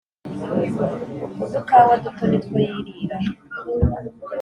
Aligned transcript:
udukawa 1.43 1.93
duto 2.03 2.23
nitwo 2.29 2.57
yirira 2.67 3.17